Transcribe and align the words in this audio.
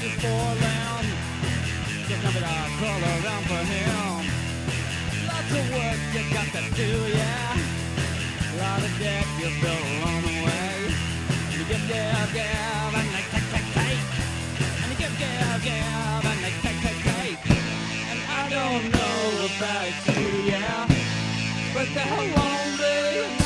just 0.00 0.16
for 0.16 0.48
them. 0.64 1.04
There's 2.08 2.22
nothing 2.24 2.42
to 2.42 2.56
crawl 2.80 3.02
around 3.04 3.44
for 3.52 3.62
him. 3.68 4.24
Lots 5.28 5.52
of 5.60 5.66
work 5.76 6.00
you 6.14 6.24
got 6.32 6.48
to 6.56 6.62
do, 6.74 6.90
yeah. 7.12 7.56
A 8.48 8.56
lot 8.64 8.80
of 8.80 8.92
debt 8.98 9.26
you 9.38 9.50
built 9.60 9.84
along 9.92 10.22
the 10.24 10.36
way. 10.46 10.72
And 11.28 11.52
you 11.52 11.64
give, 11.68 11.84
give, 11.84 12.30
give, 12.32 12.92
and 12.96 13.08
they 13.12 13.24
take, 13.28 13.48
take, 13.52 13.68
take. 13.76 14.04
And 14.80 14.88
you 14.90 14.96
give, 15.04 15.16
give, 15.20 15.60
give, 15.68 16.24
and 16.30 16.38
they 16.44 16.54
take, 16.64 16.80
take, 16.80 17.02
take. 17.04 17.44
And 18.10 18.20
I 18.24 18.48
don't 18.48 18.84
know 18.96 19.20
about 19.52 19.92
you, 20.16 20.48
yeah. 20.48 20.88
But 21.74 21.88
there 21.92 22.24
won't 22.36 22.78
be 22.78 23.39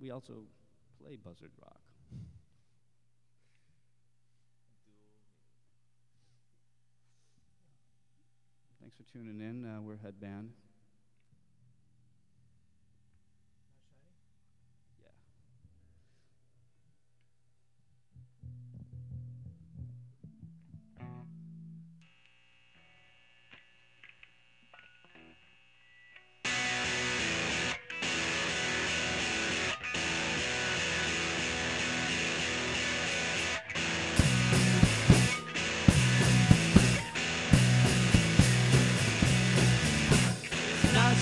We 0.00 0.10
also 0.10 0.44
play 0.98 1.16
Buzzard 1.16 1.50
Rock. 1.60 1.80
Thanks 8.80 8.96
for 8.96 9.02
tuning 9.12 9.40
in. 9.40 9.66
Uh, 9.66 9.82
we're 9.82 9.98
Headband. 9.98 10.52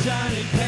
shining 0.09 0.68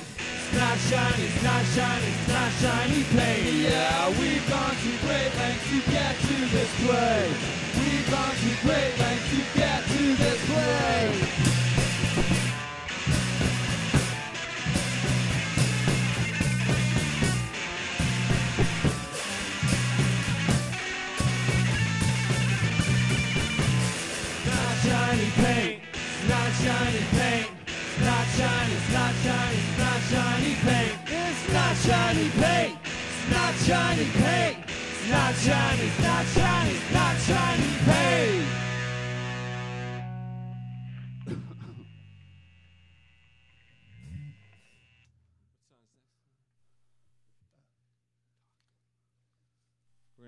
Not 0.61 0.77
shiny. 0.77 1.23
It's 1.25 1.41
not 1.41 1.65
shiny, 1.73 2.07
it's 2.07 2.27
not 2.27 2.51
shiny, 2.61 3.03
paint. 3.17 3.55
Yeah, 3.65 4.09
we've 4.09 4.47
gone 4.47 4.75
to 4.75 4.91
great 5.01 5.33
lengths 5.35 5.67
to 5.71 5.91
get 5.91 6.15
to 6.19 6.37
this 6.53 6.71
place. 6.85 7.70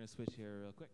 We're 0.03 0.07
gonna 0.07 0.25
switch 0.25 0.35
here 0.35 0.59
real 0.63 0.73
quick. 0.73 0.89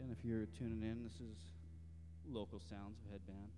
And 0.00 0.10
if 0.10 0.24
you're 0.24 0.46
tuning 0.58 0.82
in, 0.82 1.02
this 1.04 1.12
is 1.20 1.36
local 2.26 2.58
sounds 2.58 2.96
of 3.04 3.10
headband. 3.10 3.50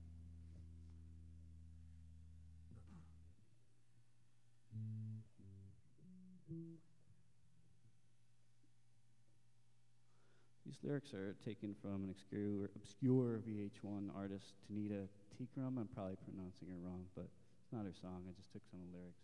These 10.75 10.91
lyrics 10.91 11.15
are 11.15 11.37
taken 11.45 11.77
from 11.81 12.03
an 12.03 12.11
obscure, 12.11 12.69
obscure 12.75 13.39
VH1 13.47 14.11
artist, 14.17 14.55
Tanita 14.67 15.07
Tikaram. 15.39 15.79
I'm 15.79 15.89
probably 15.95 16.17
pronouncing 16.27 16.67
her 16.67 16.79
wrong, 16.83 17.07
but 17.15 17.31
it's 17.63 17.71
not 17.71 17.85
her 17.85 17.95
song. 18.03 18.25
I 18.27 18.35
just 18.35 18.51
took 18.51 18.63
some 18.73 18.81
of 18.83 18.91
the 18.91 18.99
lyrics. 18.99 19.23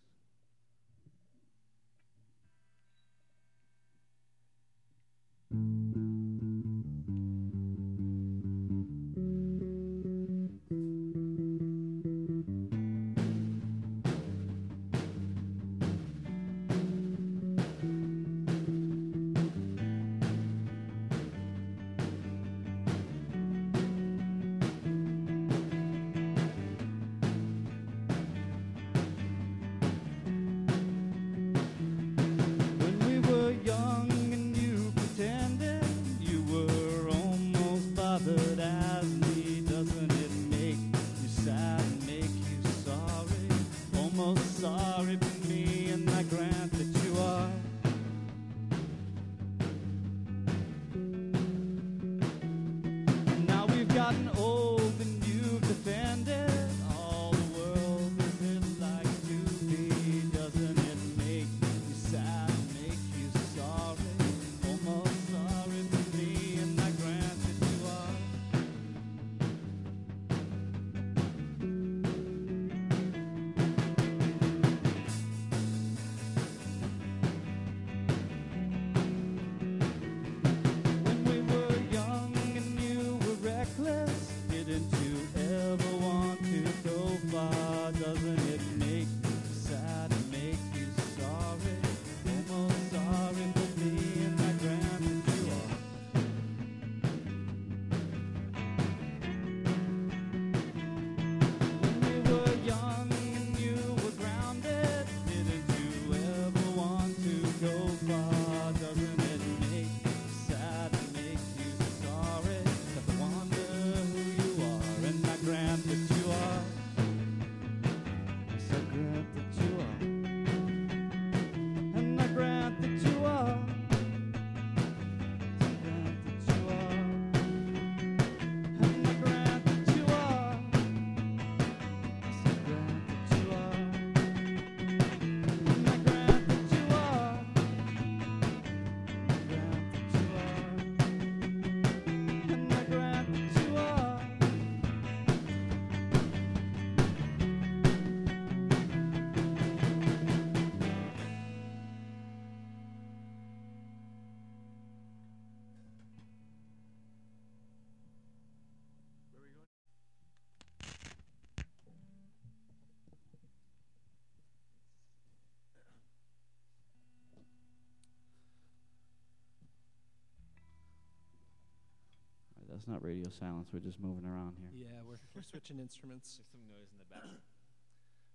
That's 172.81 172.89
not 172.89 173.05
radio 173.05 173.29
silence. 173.29 173.69
We're 173.75 173.81
just 173.81 174.01
moving 174.01 174.25
around 174.25 174.55
here. 174.57 174.89
Yeah, 174.89 175.05
we're, 175.05 175.21
we're 175.37 175.43
switching 175.43 175.79
instruments. 175.79 176.41
There's 176.41 176.49
some 176.49 176.63
noise 176.67 176.89
in 176.91 176.97
the 176.97 177.05
back. 177.15 177.29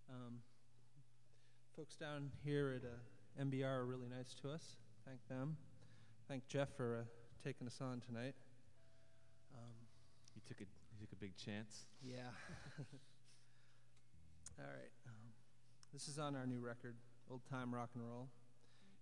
um, 0.08 0.34
folks 1.76 1.96
down 1.96 2.30
here 2.44 2.78
at 2.78 2.86
uh, 2.86 3.44
MBR 3.44 3.66
are 3.66 3.86
really 3.88 4.08
nice 4.08 4.36
to 4.44 4.52
us. 4.52 4.76
Thank 5.04 5.28
them. 5.30 5.58
Thank 6.28 6.46
Jeff 6.46 6.70
for 6.78 7.00
uh, 7.00 7.04
taking 7.44 7.66
us 7.66 7.80
on 7.82 8.02
tonight. 8.02 8.36
Um, 9.56 9.74
he 10.36 10.42
took 10.48 10.62
a 10.62 10.66
you 10.94 11.00
took 11.02 11.12
a 11.12 11.16
big 11.16 11.36
chance. 11.38 11.88
Yeah. 12.04 12.30
All 14.60 14.66
right. 14.70 14.94
Um, 15.08 15.34
this 15.92 16.08
is 16.08 16.20
on 16.20 16.36
our 16.36 16.46
new 16.46 16.60
record, 16.60 16.94
Old 17.32 17.42
Time 17.50 17.74
Rock 17.74 17.90
and 17.96 18.04
Roll. 18.04 18.30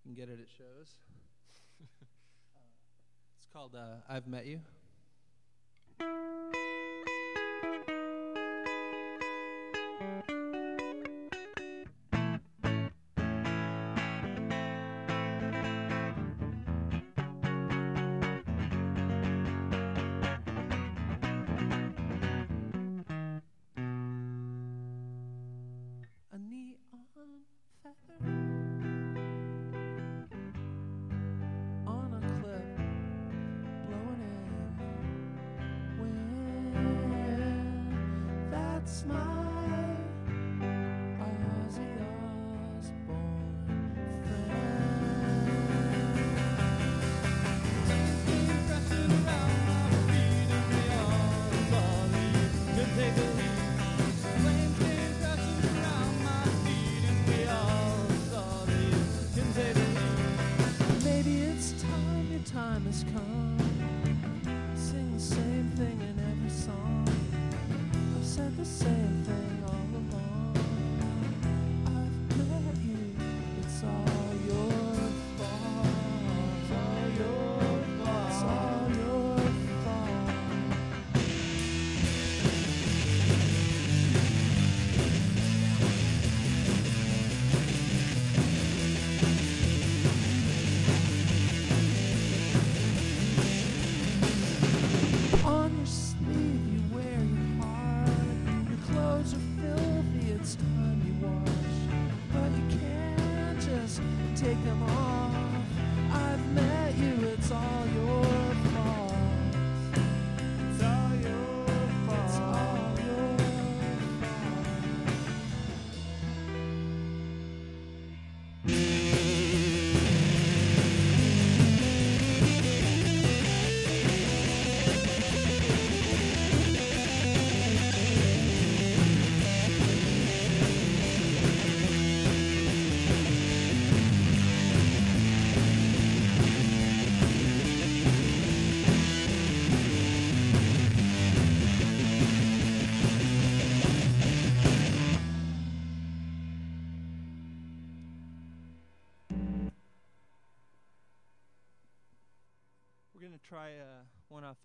You 0.05 0.15
can 0.15 0.15
get 0.15 0.29
it 0.33 0.39
at 0.39 0.47
shows. 0.47 0.95
uh, 1.83 2.71
it's 3.37 3.47
called 3.51 3.75
uh, 3.75 3.99
I've 4.07 4.25
Met 4.25 4.45
You. 4.45 4.61
thank 5.99 6.09
you 10.29 10.82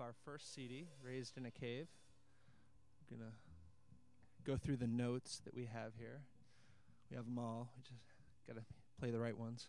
our 0.08 0.14
first 0.24 0.54
CD, 0.54 0.86
Raised 1.02 1.36
in 1.36 1.44
a 1.44 1.50
Cave. 1.50 1.86
I'm 3.10 3.18
going 3.18 3.30
to 3.30 3.36
go 4.50 4.56
through 4.56 4.78
the 4.78 4.86
notes 4.86 5.42
that 5.44 5.54
we 5.54 5.66
have 5.66 5.92
here. 5.98 6.22
We 7.10 7.16
have 7.16 7.26
them 7.26 7.38
all. 7.38 7.68
We 7.76 7.82
just 7.82 8.00
got 8.46 8.56
to 8.56 8.62
play 8.98 9.10
the 9.10 9.20
right 9.20 9.36
ones. 9.36 9.68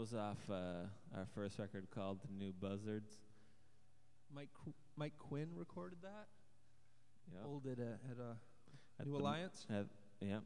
was 0.00 0.14
off 0.14 0.40
uh, 0.48 0.88
our 1.12 1.28
first 1.34 1.58
record 1.58 1.84
called 1.92 2.24
The 2.24 2.32
New 2.32 2.56
Buzzards. 2.56 3.20
Mike 4.32 4.48
Qu- 4.64 4.72
Mike 4.96 5.12
Quinn 5.18 5.52
recorded 5.54 5.98
that. 6.00 6.32
Yeah. 7.28 7.44
Old 7.44 7.66
at 7.68 7.76
a, 7.76 8.00
at 8.08 8.16
a 8.16 8.32
at 8.96 9.04
New 9.06 9.20
Alliance. 9.20 9.66
M- 9.68 9.76
at, 9.76 9.86
yeah. 10.26 10.40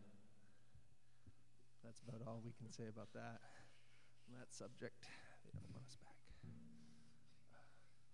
That's 1.86 2.02
about 2.02 2.26
all 2.26 2.42
we 2.42 2.50
can 2.58 2.66
say 2.74 2.90
about 2.90 3.14
that. 3.14 3.38
On 4.26 4.34
that 4.34 4.50
subject, 4.50 5.06
they 5.46 5.54
don't 5.54 5.70
want 5.70 5.86
us 5.86 5.94
back. 6.02 6.18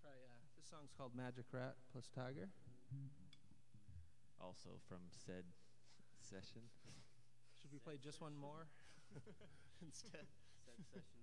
Uh, 0.05 0.13
this 0.61 0.69
song's 0.69 0.93
called 0.93 1.17
Magic 1.17 1.49
Rat 1.53 1.77
plus 1.91 2.11
Tiger. 2.13 2.53
Also 4.45 4.77
from 4.89 5.01
said 5.09 5.49
session. 6.21 6.69
Should 7.57 7.73
we 7.73 7.79
play 7.79 7.97
just 7.97 8.21
one 8.21 8.37
more 8.37 8.69
instead? 9.81 10.29
Said 10.69 10.85
session. 10.85 11.20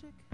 Track 0.00 0.28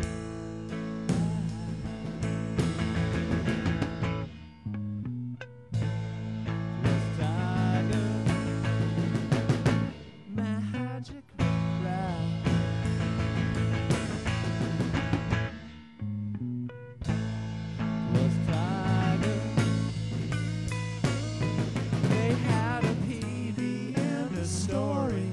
and 23.97 24.39
a 24.39 24.45
story 24.45 25.31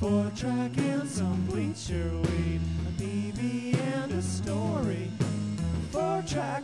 for 0.00 0.30
tracking 0.34 1.06
some 1.06 1.44
bleacher 1.46 2.33
story. 4.24 5.10
Four 5.90 6.22
track 6.26 6.62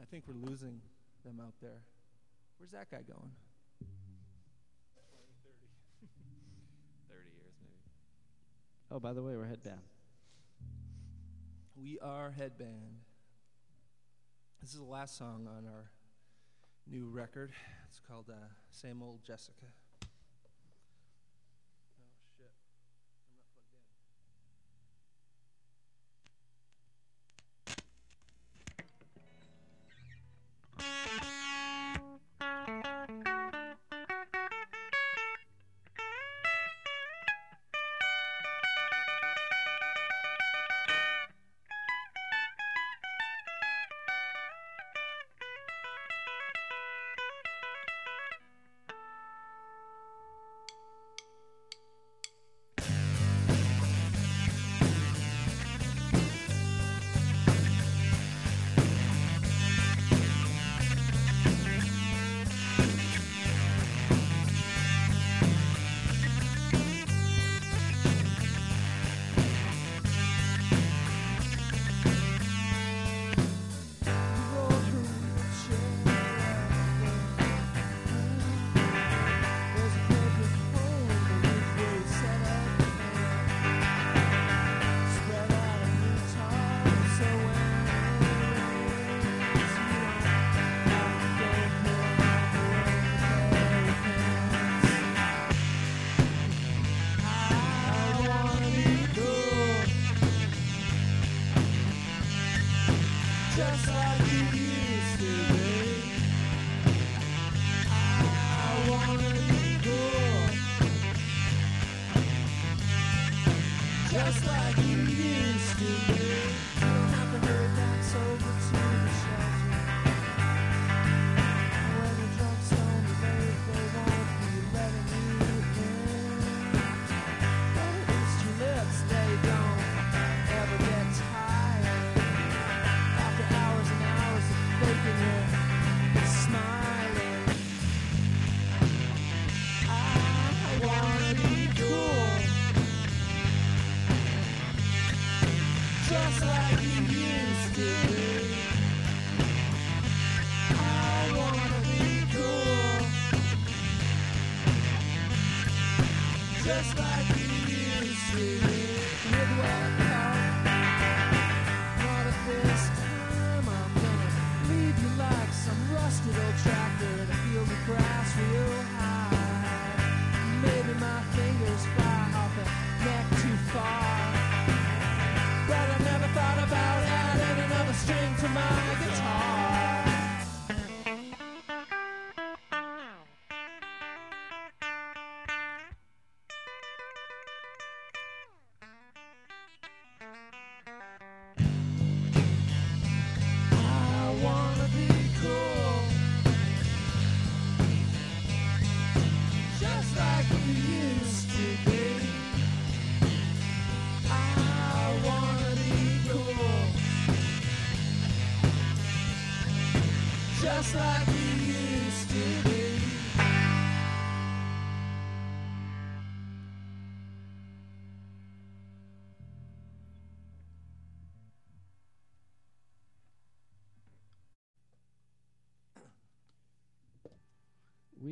I 0.00 0.04
think 0.10 0.24
we're 0.26 0.34
losing 0.34 0.80
them 1.24 1.40
out 1.40 1.54
there. 1.62 1.82
Where's 2.58 2.72
that 2.72 2.90
guy 2.90 2.98
going? 2.98 3.30
30 7.08 7.22
years 7.22 7.54
maybe. 7.62 7.74
Oh, 8.90 9.00
by 9.00 9.14
the 9.14 9.22
way, 9.22 9.36
we're 9.36 9.46
headband. 9.46 9.80
We 11.74 11.98
are 12.00 12.30
headband. 12.30 13.00
This 14.60 14.70
is 14.70 14.76
the 14.76 14.84
last 14.84 15.16
song 15.16 15.48
on 15.48 15.66
our 15.66 15.90
new 16.90 17.08
record. 17.08 17.52
It's 17.88 18.00
called 18.08 18.26
uh, 18.30 18.48
"Same 18.70 19.02
Old 19.02 19.20
Jessica." 19.24 19.66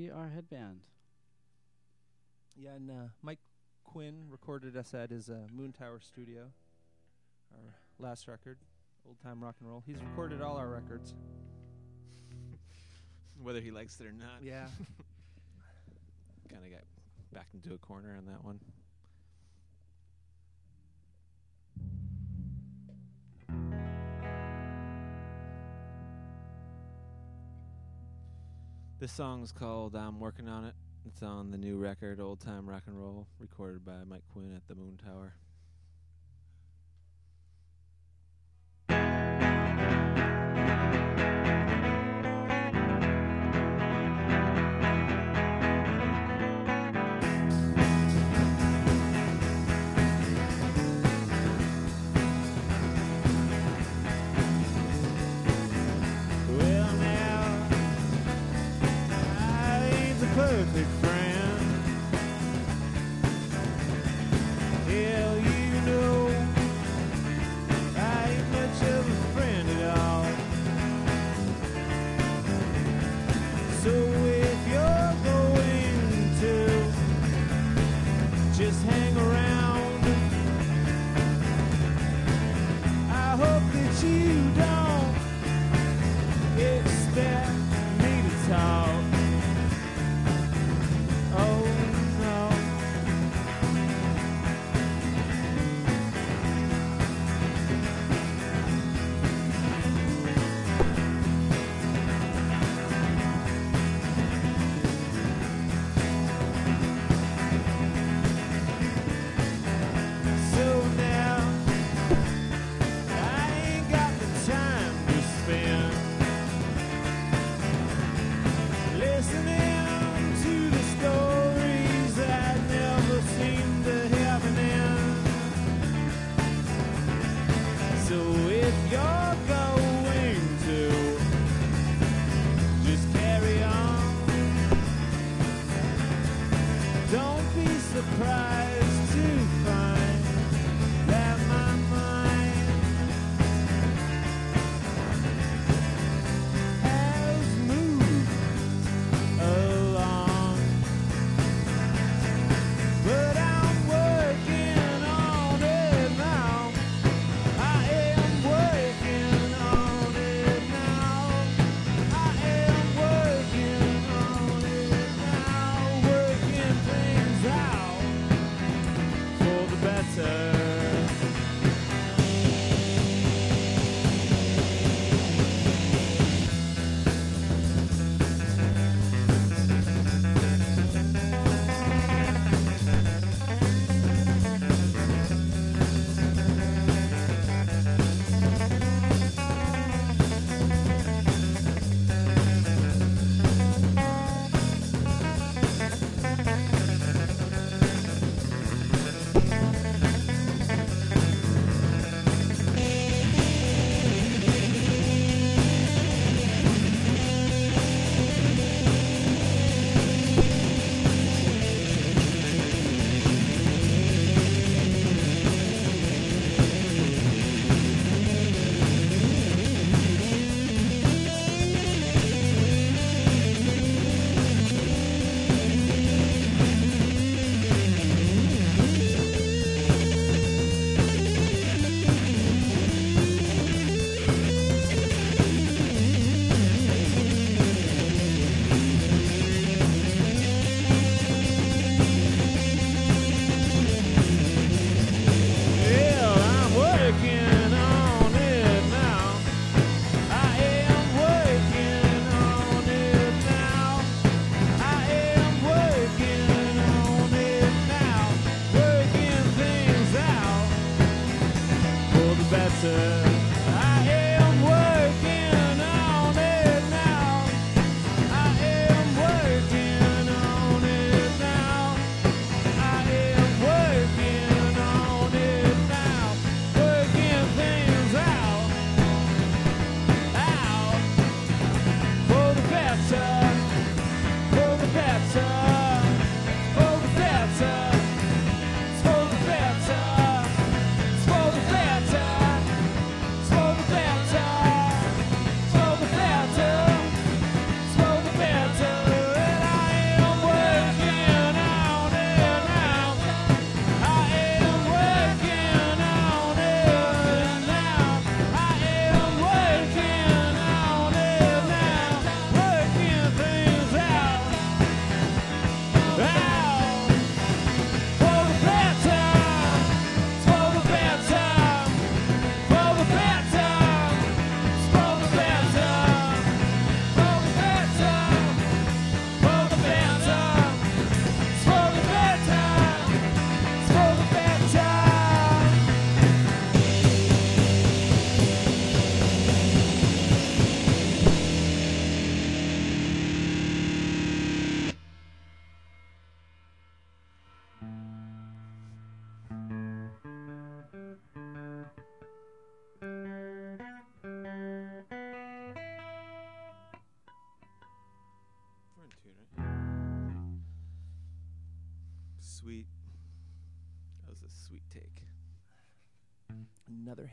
We 0.01 0.09
are 0.09 0.31
headband. 0.35 0.81
Yeah, 2.57 2.71
and 2.71 2.91
uh, 2.91 3.09
Mike 3.21 3.41
Quinn 3.85 4.29
recorded 4.31 4.75
us 4.75 4.95
at 4.95 5.11
his 5.11 5.29
uh, 5.29 5.47
Moon 5.53 5.75
Tower 5.75 6.01
studio, 6.01 6.47
our 7.53 7.75
last 7.99 8.27
record, 8.27 8.57
Old 9.07 9.21
Time 9.23 9.45
Rock 9.45 9.57
and 9.61 9.69
Roll. 9.69 9.83
He's 9.87 9.99
recorded 9.99 10.41
all 10.41 10.57
our 10.57 10.71
records. 10.71 11.13
Whether 13.43 13.61
he 13.61 13.71
likes 13.71 14.01
it 14.01 14.07
or 14.07 14.13
not. 14.13 14.43
Yeah. 14.43 14.69
Kind 16.49 16.65
of 16.65 16.71
got 16.71 16.85
backed 17.31 17.53
into 17.53 17.75
a 17.75 17.79
corner 17.79 18.17
on 18.17 18.25
that 18.25 18.43
one. 18.43 18.59
This 29.01 29.13
song's 29.13 29.51
called 29.51 29.97
I'm 29.97 30.21
Working 30.21 30.47
on 30.47 30.67
It. 30.67 30.75
It's 31.07 31.23
on 31.23 31.51
the 31.51 31.57
new 31.57 31.79
record, 31.79 32.21
Old 32.21 32.39
Time 32.39 32.69
Rock 32.69 32.83
and 32.87 33.01
Roll, 33.01 33.27
recorded 33.39 33.83
by 33.83 34.05
Mike 34.07 34.25
Quinn 34.31 34.55
at 34.55 34.69
the 34.69 34.75
Moon 34.75 34.99
Tower. 35.03 35.33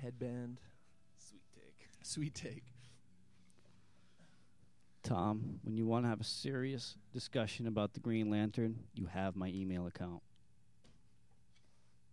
Headband. 0.02 0.60
Sweet 1.18 1.42
take. 1.56 1.88
Sweet 2.04 2.34
take. 2.36 2.64
Tom, 5.04 5.60
when 5.64 5.78
you 5.78 5.86
want 5.88 6.04
to 6.06 6.10
have 6.10 6.20
a 6.20 6.26
serious 6.26 6.96
discussion 7.14 7.68
about 7.68 7.94
the 7.94 8.00
Green 8.00 8.30
Lantern, 8.30 8.78
you 8.94 9.06
have 9.06 9.36
my 9.36 9.48
email 9.48 9.88
account. 9.88 10.22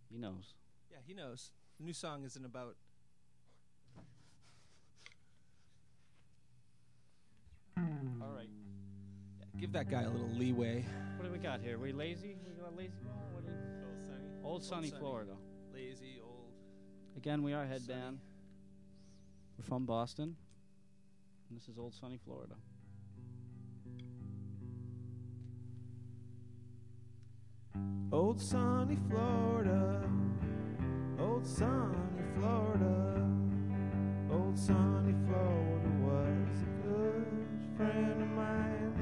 He 0.09 0.17
knows. 0.17 0.53
Yeah, 0.89 0.97
he 1.05 1.13
knows. 1.13 1.51
The 1.77 1.83
new 1.85 1.93
song 1.93 2.23
isn't 2.23 2.45
about. 2.45 2.75
All 7.77 8.31
right. 8.33 8.47
Yeah, 9.39 9.45
give 9.59 9.73
that 9.73 9.89
guy 9.89 10.03
a 10.03 10.09
little 10.09 10.29
leeway. 10.29 10.85
What 11.17 11.25
do 11.25 11.31
we 11.31 11.37
got 11.37 11.59
here? 11.59 11.77
We 11.77 11.91
lazy? 11.91 12.37
We 12.47 12.61
got 12.61 12.75
lazy? 12.77 12.93
What 13.33 13.45
do 13.45 13.51
we- 13.51 14.47
Old 14.49 14.63
sunny 14.63 14.87
sunny. 14.89 14.99
Florida. 14.99 15.35
Lazy, 15.73 16.19
old. 16.23 16.24
Again, 17.17 17.43
we 17.43 17.53
are 17.53 17.65
headband. 17.65 18.19
We're 19.57 19.63
from 19.63 19.85
Boston. 19.85 20.35
And 21.49 21.57
this 21.57 21.69
is 21.69 21.77
old 21.77 21.93
sunny 21.93 22.19
Florida. 22.25 22.55
Old 28.11 28.41
sunny 28.41 28.97
Florida. 29.09 30.03
Old 31.19 31.47
sunny 31.47 32.23
Florida. 32.35 33.25
Old 34.31 34.59
sunny 34.59 35.15
Florida 35.25 35.89
was 36.01 36.61
a 36.61 36.87
good 36.87 37.27
friend 37.77 38.21
of 38.21 38.27
mine. 38.29 38.94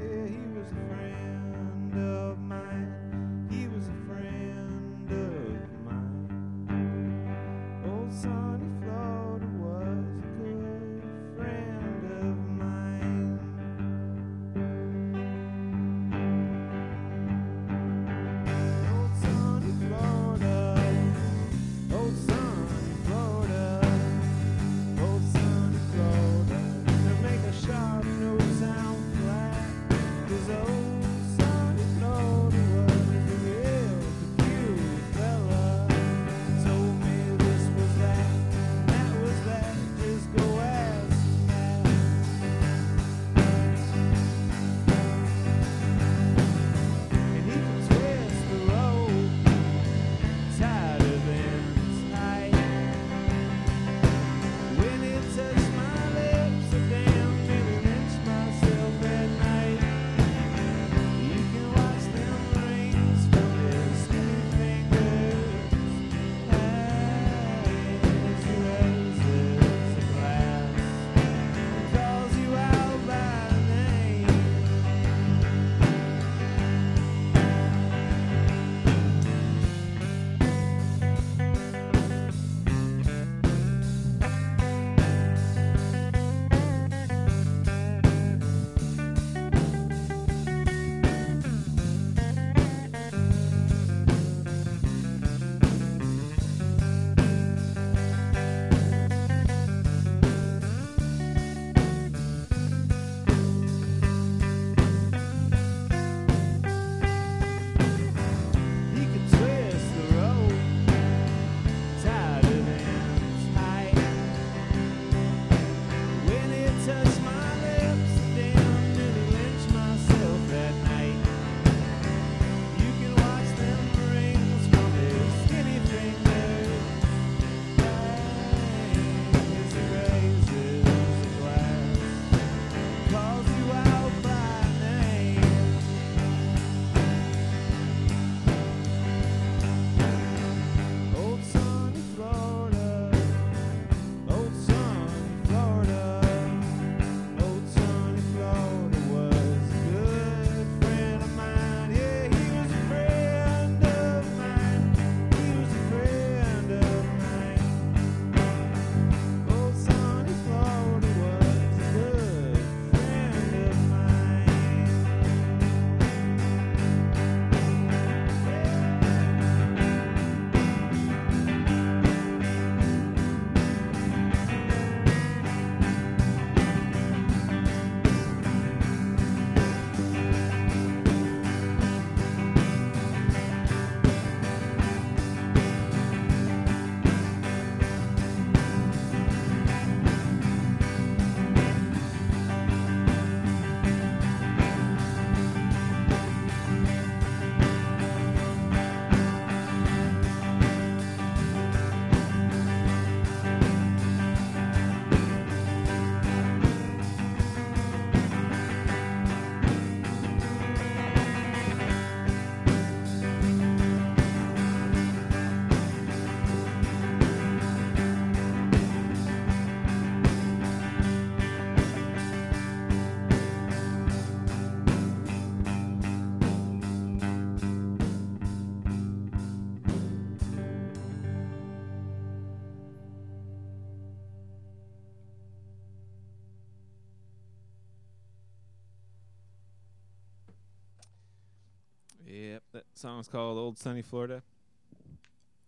Song's 243.04 243.28
called 243.28 243.58
Old 243.58 243.78
Sunny 243.78 244.02
Florida. 244.02 244.42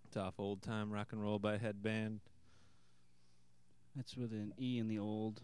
It's 0.05 0.15
off 0.15 0.35
Olde 0.39 0.61
Tyme 0.61 0.89
Rock 0.89 1.09
and 1.11 1.21
Roll 1.21 1.37
by 1.37 1.57
Headband. 1.57 2.21
That's 3.93 4.15
with 4.15 4.31
an 4.31 4.53
E 4.57 4.79
in 4.79 4.87
the 4.87 4.99
old. 4.99 5.41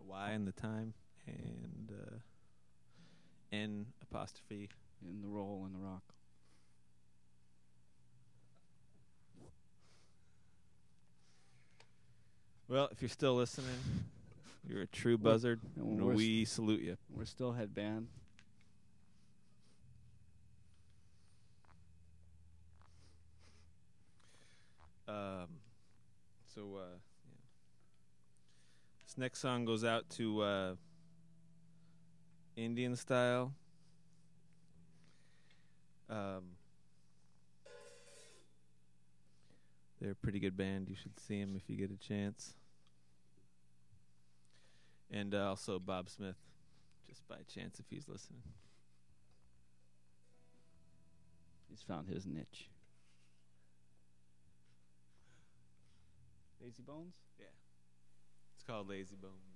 A 0.00 0.04
Y 0.04 0.32
in 0.32 0.46
the 0.46 0.52
time 0.52 0.94
and 1.26 1.92
uh, 1.92 2.16
N 3.52 3.84
apostrophe. 4.00 4.70
in 5.06 5.20
the 5.20 5.28
roll 5.28 5.64
and 5.66 5.74
the 5.74 5.86
rock. 5.86 6.00
Well, 12.68 12.88
if 12.90 13.02
you're 13.02 13.10
still 13.10 13.34
listening, 13.34 13.66
you're 14.66 14.80
a 14.80 14.86
true 14.86 15.18
buzzard. 15.18 15.60
and 15.76 16.00
we 16.14 16.46
salute 16.46 16.80
you. 16.80 16.96
We're 17.14 17.26
still 17.26 17.52
headband. 17.52 18.06
Um, 25.08 25.48
so 26.54 26.76
uh, 26.76 26.98
yeah. 27.24 27.40
this 29.06 29.16
next 29.16 29.40
song 29.40 29.64
goes 29.64 29.82
out 29.82 30.08
to 30.10 30.42
uh, 30.42 30.74
Indian 32.56 32.94
style. 32.94 33.54
Um, 36.10 36.42
they're 39.98 40.10
a 40.10 40.14
pretty 40.14 40.40
good 40.40 40.56
band. 40.58 40.88
You 40.90 40.94
should 40.94 41.18
see 41.18 41.40
them 41.40 41.56
if 41.56 41.70
you 41.70 41.76
get 41.76 41.90
a 41.90 41.96
chance. 41.96 42.54
And 45.10 45.34
uh, 45.34 45.48
also 45.48 45.78
Bob 45.78 46.10
Smith, 46.10 46.36
just 47.08 47.26
by 47.28 47.36
chance 47.52 47.80
if 47.80 47.86
he's 47.88 48.08
listening. 48.08 48.42
He's 51.70 51.80
found 51.80 52.08
his 52.08 52.26
niche. 52.26 52.68
Lazy 56.60 56.82
Bones? 56.82 57.14
Yeah. 57.38 57.46
It's 58.54 58.64
called 58.64 58.88
Lazy 58.88 59.16
Bones. 59.16 59.47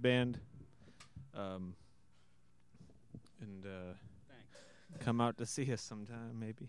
Good 0.00 0.08
band. 0.08 0.38
Um, 1.34 1.74
and 3.40 3.64
uh, 3.66 3.94
come 5.04 5.20
out 5.20 5.38
to 5.38 5.46
see 5.46 5.72
us 5.72 5.80
sometime, 5.80 6.38
maybe. 6.38 6.68